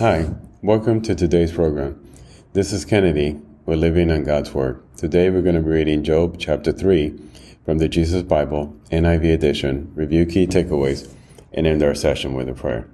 [0.00, 0.28] Hi,
[0.60, 2.04] welcome to today's program.
[2.52, 3.40] This is Kennedy.
[3.64, 4.82] We're living on God's Word.
[4.96, 7.16] Today we're going to be reading Job chapter 3
[7.64, 11.08] from the Jesus Bible, NIV edition, review key takeaways,
[11.52, 12.88] and end our session with a prayer.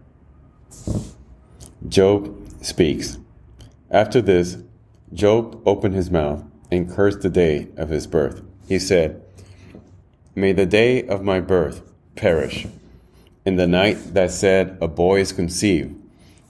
[1.88, 3.16] Job speaks.
[3.90, 4.58] After this,
[5.14, 8.42] Job opened his mouth and cursed the day of his birth.
[8.68, 9.22] He said,
[10.34, 11.80] May the day of my birth
[12.14, 12.66] perish,
[13.46, 15.96] and the night that said a boy is conceived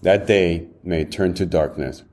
[0.02, 2.04] that day may turn to darkness.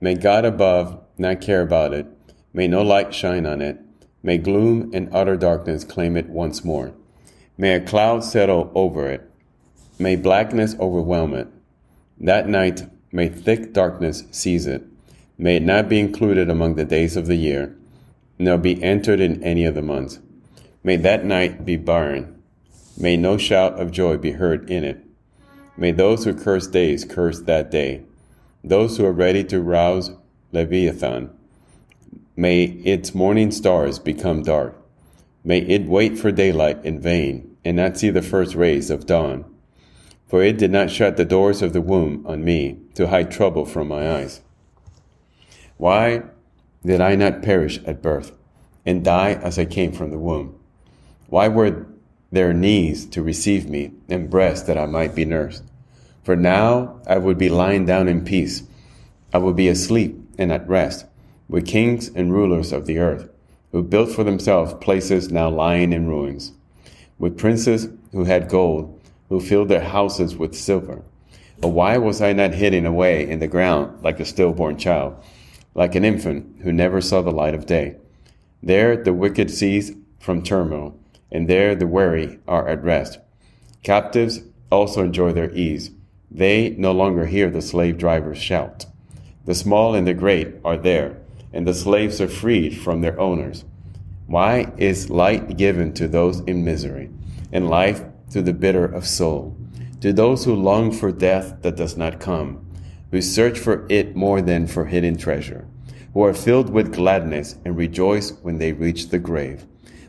[0.00, 2.06] May God above not care about it.
[2.52, 3.80] May no light shine on it.
[4.22, 6.92] May gloom and utter darkness claim it once more.
[7.56, 9.30] May a cloud settle over it.
[9.98, 11.48] May blackness overwhelm it.
[12.18, 14.84] That night may thick darkness seize it.
[15.38, 17.76] May it not be included among the days of the year,
[18.38, 20.18] nor be entered in any of the months.
[20.82, 22.42] May that night be barren.
[22.98, 25.05] May no shout of joy be heard in it.
[25.78, 28.02] May those who curse days curse that day.
[28.64, 30.10] Those who are ready to rouse
[30.52, 31.30] Leviathan.
[32.34, 34.74] May its morning stars become dark.
[35.44, 39.44] May it wait for daylight in vain and not see the first rays of dawn.
[40.26, 43.64] For it did not shut the doors of the womb on me to hide trouble
[43.64, 44.40] from my eyes.
[45.76, 46.22] Why
[46.84, 48.32] did I not perish at birth
[48.84, 50.58] and die as I came from the womb?
[51.28, 51.86] Why were
[52.36, 55.62] there knees to receive me, and breasts that I might be nursed.
[56.26, 58.64] For now I would be lying down in peace.
[59.32, 61.06] I would be asleep and at rest,
[61.48, 63.30] with kings and rulers of the earth,
[63.70, 66.50] who built for themselves places now lying in ruins,
[67.16, 71.04] with princes who had gold, who filled their houses with silver.
[71.60, 75.14] But why was I not hidden away in the ground like a stillborn child,
[75.76, 77.98] like an infant who never saw the light of day?
[78.64, 80.98] There the wicked cease from turmoil
[81.30, 83.20] and there the weary are at rest.
[83.84, 84.42] Captives
[84.72, 85.92] also enjoy their ease.
[86.36, 88.84] They no longer hear the slave drivers shout.
[89.46, 91.16] The small and the great are there,
[91.50, 93.64] and the slaves are freed from their owners.
[94.26, 97.08] Why is light given to those in misery,
[97.52, 99.56] and life to the bitter of soul,
[100.02, 102.66] to those who long for death that does not come,
[103.10, 105.66] who search for it more than for hidden treasure,
[106.12, 109.64] who are filled with gladness and rejoice when they reach the grave?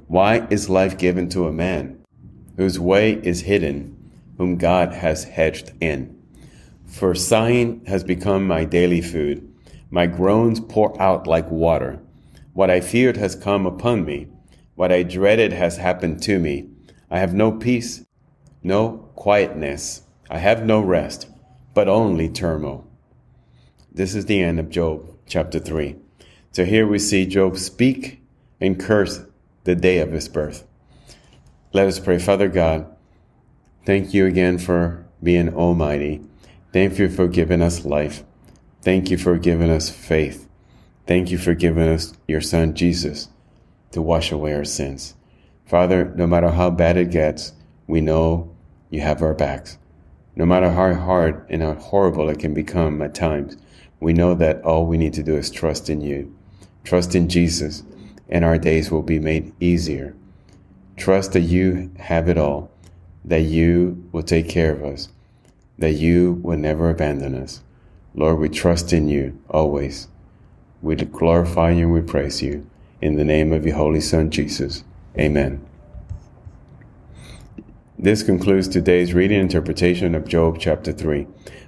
[0.08, 2.04] Why is life given to a man
[2.58, 3.96] whose way is hidden,
[4.38, 6.17] whom God has hedged in?
[6.88, 9.54] For sighing has become my daily food.
[9.92, 12.00] My groans pour out like water.
[12.54, 14.28] What I feared has come upon me.
[14.76, 16.70] What I dreaded has happened to me.
[17.12, 18.06] I have no peace,
[18.64, 20.02] no quietness.
[20.30, 21.28] I have no rest,
[21.74, 22.88] but only turmoil.
[23.92, 25.96] This is the end of Job chapter 3.
[26.52, 28.22] So here we see Job speak
[28.60, 29.22] and curse
[29.66, 30.66] the day of his birth.
[31.74, 32.18] Let us pray.
[32.18, 32.88] Father God,
[33.86, 36.22] thank you again for being almighty.
[36.78, 38.24] Thank you for giving us life.
[38.84, 40.48] Thank you for giving us faith.
[41.08, 43.30] Thank you for giving us your son Jesus
[43.94, 45.16] to wash away our sins.
[45.66, 47.54] Father, no matter how bad it gets,
[47.88, 48.56] we know
[48.92, 49.80] you have our backs.
[50.36, 53.58] No matter how hard and how horrible it can become at times,
[54.00, 56.32] we know that all we need to do is trust in you.
[56.84, 57.82] Trust in Jesus
[58.30, 60.16] and our days will be made easier.
[60.96, 62.70] Trust that you have it all,
[63.26, 65.10] that you will take care of us,
[65.78, 67.62] that you will never abandon us.
[68.16, 70.08] Lord, we trust in you always.
[70.82, 72.70] We glorify you and we praise you.
[73.02, 74.84] In the name of your Holy Son, Jesus.
[75.18, 75.64] Amen.
[78.00, 81.28] This concludes today's reading interpretation of Job chapter 3.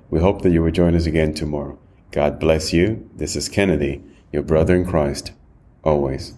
[0.09, 1.77] We hope that you will join us again tomorrow.
[2.11, 3.09] God bless you.
[3.15, 5.31] This is Kennedy, your brother in Christ,
[5.83, 6.33] always.